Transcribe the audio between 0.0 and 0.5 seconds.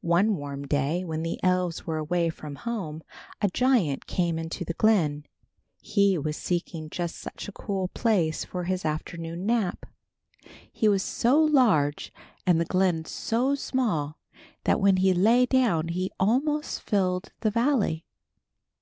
One